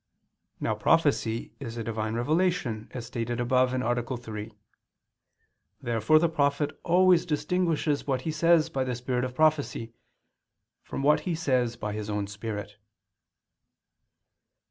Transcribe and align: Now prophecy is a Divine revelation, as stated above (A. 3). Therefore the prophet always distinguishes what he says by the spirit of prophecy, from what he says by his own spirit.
Now 0.59 0.73
prophecy 0.73 1.53
is 1.59 1.77
a 1.77 1.83
Divine 1.83 2.15
revelation, 2.15 2.87
as 2.91 3.05
stated 3.05 3.39
above 3.39 3.71
(A. 3.71 4.17
3). 4.17 4.51
Therefore 5.79 6.17
the 6.17 6.27
prophet 6.27 6.71
always 6.81 7.23
distinguishes 7.23 8.07
what 8.07 8.21
he 8.21 8.31
says 8.31 8.67
by 8.71 8.83
the 8.83 8.95
spirit 8.95 9.23
of 9.23 9.35
prophecy, 9.35 9.93
from 10.81 11.03
what 11.03 11.19
he 11.19 11.35
says 11.35 11.75
by 11.75 11.93
his 11.93 12.09
own 12.09 12.25
spirit. 12.25 12.77